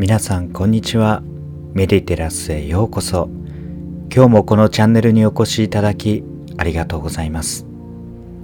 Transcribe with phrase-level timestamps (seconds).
[0.00, 1.24] 皆さんこんにちは。
[1.74, 3.28] メディテラスへようこそ。
[4.14, 6.22] 今日もこのチャンネルにお越しいただき
[6.56, 7.66] ありがとうございます。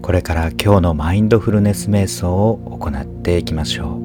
[0.02, 4.00] これから今日のマインドフルネス瞑想を行っていきましょ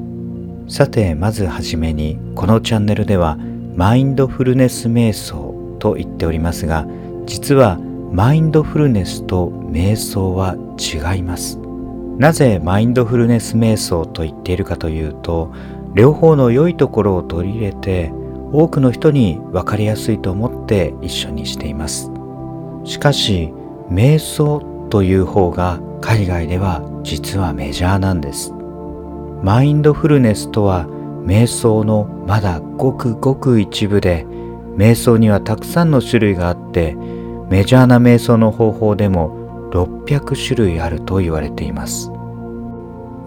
[0.67, 0.71] う。
[0.71, 3.35] さてまずはじめにこのチャンネルでは
[3.75, 6.85] マインドフルネス瞑想と言っておりますが
[7.25, 7.79] 実は
[8.11, 11.57] マインドフルネスと瞑想は違います。
[12.19, 15.51] なぜマインドフルネス瞑想と言っているかというと
[15.93, 18.11] 両方の良いところを取り入れて
[18.51, 22.11] 多くの人に分かりやすいと思って一緒にしています。
[22.83, 23.53] しかし
[23.89, 28.53] 瞑想という方が海外では実はメジャーなんです。
[29.41, 30.85] マインドフルネスとは
[31.23, 34.25] 瞑想のまだごくごく一部で
[34.75, 36.95] 瞑想にはたくさんの種類があって
[37.49, 42.11] メジャーな瞑想の方法でも600種類あると言われています。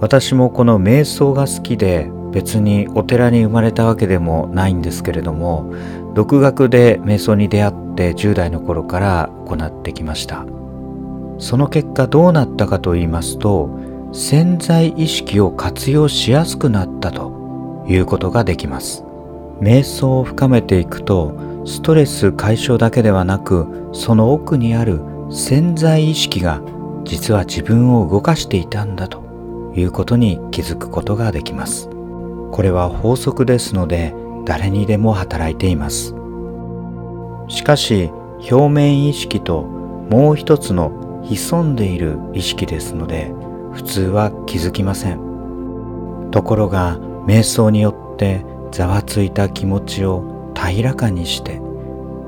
[0.01, 5.73] 私もこの瞑想が好きで別にお寺に生まれたわけでもないんですけれども
[6.15, 10.45] 独学で瞑想に出会って10代の頃から行ってきました。
[11.39, 13.69] その結果どうなったかと言いますと
[14.13, 19.05] 潜在意識を活用しやすくなったということができます。
[19.61, 26.61] 瞑想を深めていくとストレス解消だけではなくその奥にある潜在意識が
[27.05, 29.23] 実は自分を動かしていたんだと
[29.75, 31.92] いうことに気づくことができます。
[32.53, 34.15] これは法則ですので
[34.45, 36.15] 誰にでも働いています。
[37.49, 38.11] しかし
[38.51, 43.33] 表面意識ともう一つの潜んでいる意識ですので
[43.73, 46.29] 普通は気づきません。
[46.31, 51.61] ところが瞑想によってざわついた気持ちを平らかにして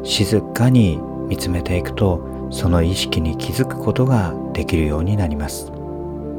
[0.02, 5.70] 静かに見つめていくとその意識に気づくことができるようになります。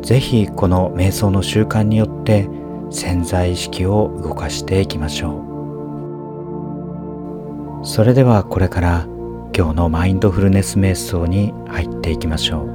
[0.01, 2.47] 是非この瞑想の習慣によって
[2.91, 5.43] 潜在意識を動かしていきましょ
[7.81, 7.85] う。
[7.85, 9.07] それではこれから
[9.55, 12.69] 今日のマインドフルネス瞑想に入っていきましょう。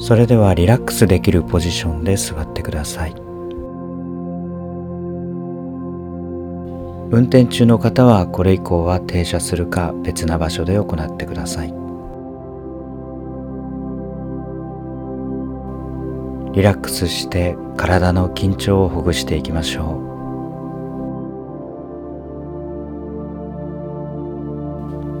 [0.00, 3.14] それではリラックスできるポジションで座ってください。
[7.10, 11.77] 運転中の方はこれ以降は停車するか別な場所で行ってください。
[16.58, 20.02] リラックスして体の緊張をほぐしていきましょ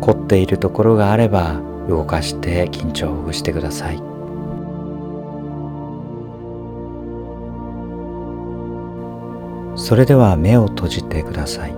[0.00, 3.98] 凝っているところがあれば動かして緊張をほぐしてください。
[9.76, 11.72] それでは目を閉じてください。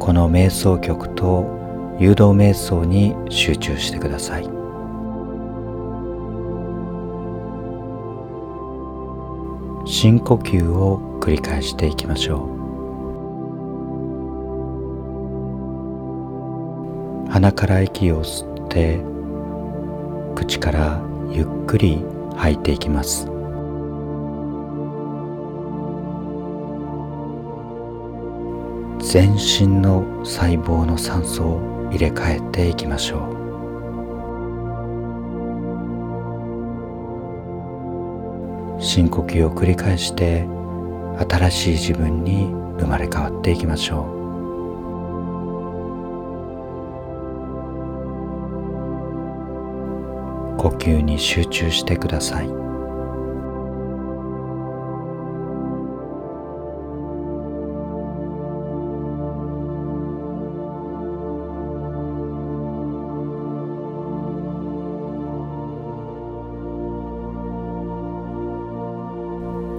[0.00, 1.62] この瞑想曲と
[1.98, 4.44] 誘導瞑想に集中してください。
[9.86, 12.48] 深呼吸を繰り返していきましょ
[17.28, 17.30] う。
[17.30, 19.00] 鼻から息を吸って
[20.34, 22.04] 口からゆっくり
[22.36, 23.26] 吐いていきます。
[29.00, 33.22] 全身の細胞の酸素を入れ替えていきましょう。
[38.82, 40.48] 深呼吸を繰り返して
[41.28, 44.14] 新しい自分に生まれ変わっていきましょう。
[50.58, 52.63] 呼吸に集中してください。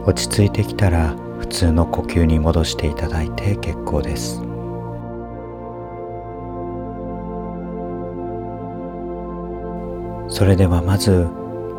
[0.06, 4.42] 落ち着いてきたら普通の呼吸に戻していただいて結構です。
[10.28, 11.28] それではまず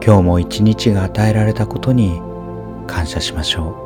[0.02, 2.22] 今日も一日が与えられたことに
[2.86, 3.82] 感謝しましょ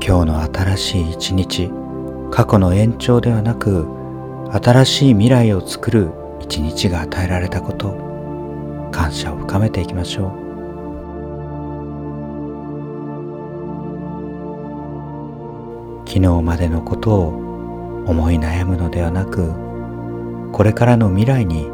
[0.00, 1.70] う今日の新しい一日
[2.32, 3.86] 過去の延長ではなく
[4.50, 6.10] 新しい未来を作る
[6.40, 7.94] 一日が与えられたこと
[8.90, 10.49] 感謝を深めていきましょう
[16.10, 17.28] 昨日までのことを
[18.04, 19.52] 思い悩むのではなく
[20.50, 21.70] これからの未来に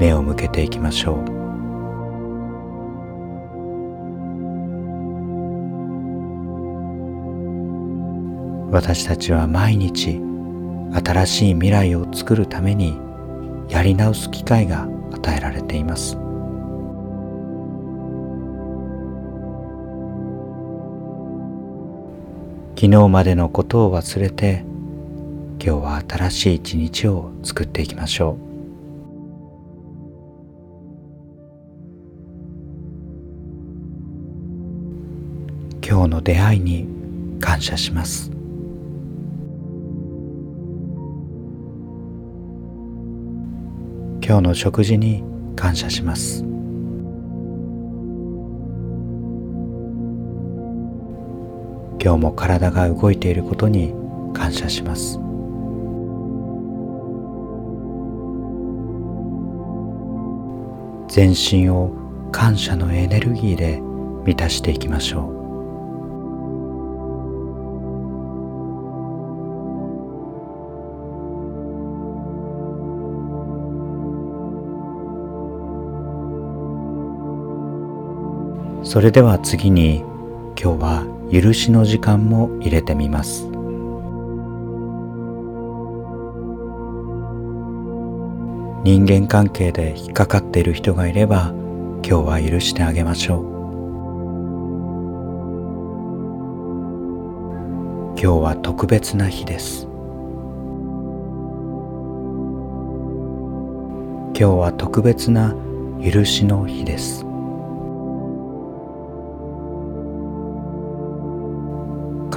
[0.00, 1.36] 目を向けていきましょう。
[8.72, 10.20] 私たちは毎日
[11.04, 12.98] 新しい未来を作るために
[13.68, 16.25] やり直す機会が与えられています。
[22.78, 24.62] 昨日までのことを忘れて
[25.58, 28.46] 今日は新しい一日を作っていきましょう。
[35.88, 36.86] 今日の出会いに
[37.40, 38.30] 感謝します。
[44.22, 45.24] 今日の食事に
[45.56, 46.55] 感謝します。
[52.06, 53.92] 今日も体が動いていることに
[54.32, 55.18] 感謝します。
[61.08, 61.90] 全身を
[62.30, 63.80] 感謝のエネルギーで
[64.24, 65.32] 満たしていきましょ
[78.82, 78.84] う。
[78.84, 80.04] それでは次に
[80.56, 83.48] 今日は許しの時間も入れてみます。
[88.84, 91.52] 人間関係で引っかかっている人がいれば
[92.04, 93.56] 今日は許してあげましょう。
[98.18, 99.88] 今日は特別な日です。
[104.38, 105.56] 今日は特別な
[106.00, 107.25] 許しの日です。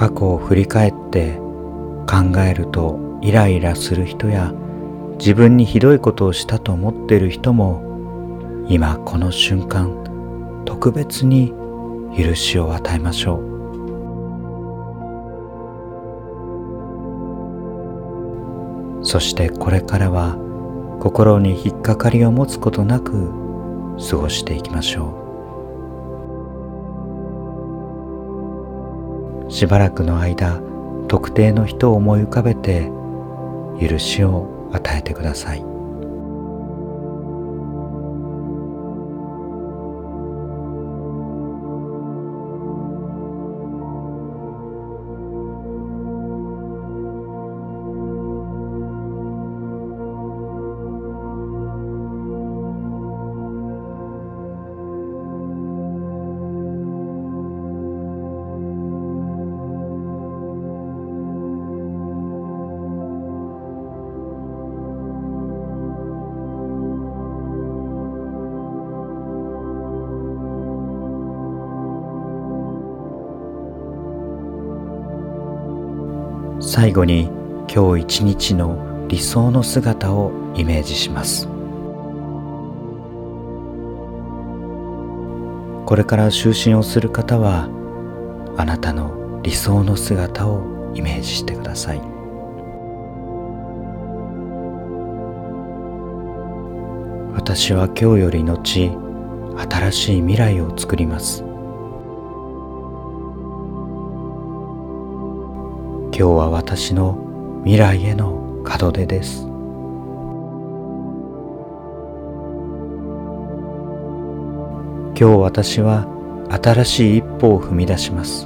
[0.00, 1.36] 過去を振り返って
[2.08, 4.50] 考えるとイライラする人や
[5.18, 11.52] 自分にひどいことをしたと思っている人も今この瞬間特別に
[12.16, 13.40] 許しを与えましょ
[19.00, 19.04] う。
[19.04, 20.38] そしてこれからは
[20.98, 23.30] 心に引っかかりを持つことなく
[24.08, 25.19] 過ごしていきましょう。
[29.50, 30.60] しばらくの間
[31.08, 32.90] 特定の人を思い浮かべて
[33.80, 35.69] 許しを与えてください。
[76.62, 77.30] 最後に
[77.74, 81.48] 今日一日の理想の姿をイメージします。
[85.86, 87.68] これから就寝をする方は
[88.58, 92.02] あなたの理想の姿をイメージしてください。
[97.32, 98.90] 私は今日より後
[99.56, 101.49] 新しい未来を作ります。
[106.20, 108.32] 今日は私の未来への
[108.62, 109.46] 門出です。
[115.14, 116.06] 今日私は
[116.62, 118.44] 新しい一歩を踏み出します。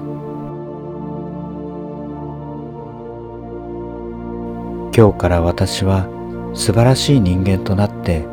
[4.97, 6.07] 今日から私は
[6.55, 8.25] 素晴らしい人間となって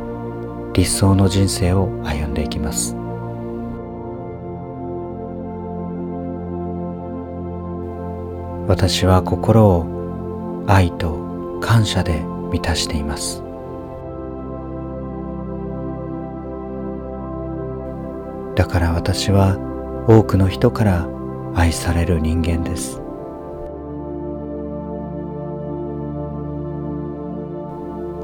[0.74, 3.01] 理想の人生を歩んでいきます。
[8.72, 13.44] 私は心を愛と感謝で満たしています。
[18.56, 19.58] だから私は
[20.08, 21.10] 多くの人から
[21.54, 23.02] 愛される人間です。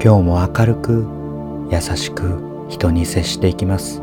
[0.02, 1.06] 今日も明るく
[1.70, 4.00] 優しく人に接していきます。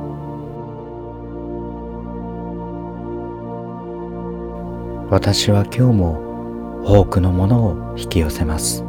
[5.10, 6.25] 私は今日も
[6.88, 8.84] 多くのものを引き寄せます。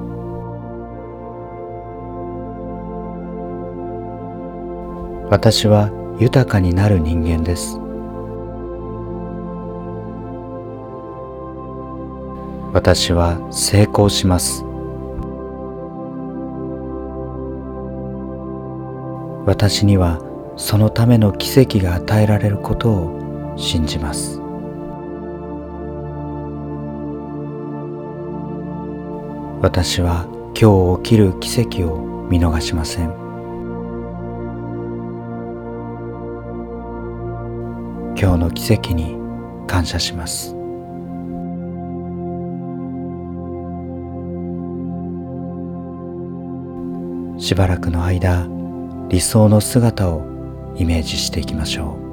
[5.31, 7.79] 私は豊かになる人間です。
[12.75, 14.62] 私は成功します。
[19.47, 20.21] 私には
[20.57, 24.46] そのための奇跡が与えられることを信じます。
[29.63, 33.07] 私は今日起きる奇跡を見逃しません。
[38.19, 39.17] 今日の奇跡に
[39.67, 40.55] 感謝します。
[47.39, 48.47] しばらくの間
[49.09, 50.23] 理想の姿を
[50.77, 52.06] イメージしていきましょう。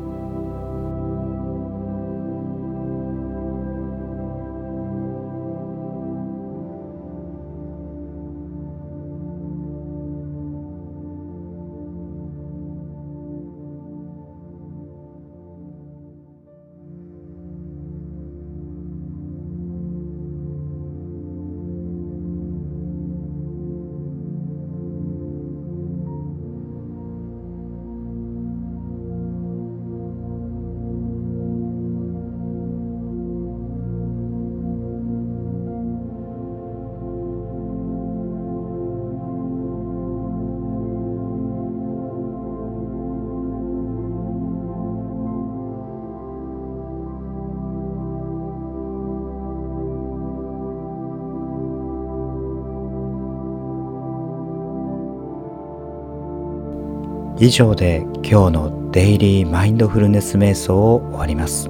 [57.39, 61.67] 以上で今日のデイリーマインドフルネス瞑想を終わります。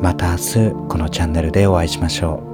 [0.00, 2.53] また明日このチャンネルでお会いしましょう。